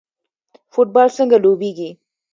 فوټبال 0.73 1.07
څنګه 1.17 1.37
لوبیږي؟ 1.43 1.89